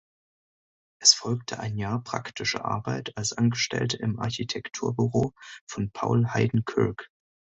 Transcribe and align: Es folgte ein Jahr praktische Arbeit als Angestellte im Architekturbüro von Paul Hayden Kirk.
Es 0.99 1.13
folgte 1.13 1.59
ein 1.59 1.77
Jahr 1.77 2.03
praktische 2.03 2.65
Arbeit 2.65 3.15
als 3.17 3.33
Angestellte 3.33 3.97
im 3.97 4.19
Architekturbüro 4.19 5.33
von 5.69 5.91
Paul 5.91 6.27
Hayden 6.33 6.65
Kirk. 6.65 7.11